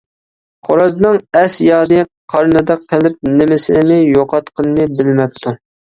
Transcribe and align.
خورازنىڭ 0.67 1.19
ئەس-يادى 1.41 2.01
قارنىدا 2.35 2.81
قېلىپ، 2.89 3.23
نېمىسىنى 3.39 4.03
يوقاتقىنىنى 4.11 4.93
بىلمەپتۇ. 5.01 5.61